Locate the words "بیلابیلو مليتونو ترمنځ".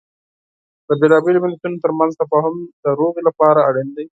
1.01-2.11